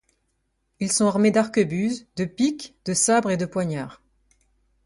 Ils 0.79 0.91
sont 0.91 1.05
armés 1.05 1.29
d'arquebuses, 1.29 2.07
de 2.15 2.25
piques, 2.25 2.73
de 2.85 2.95
sabres 2.95 3.29
et 3.29 3.37
de 3.37 3.45
poignards. 3.45 4.01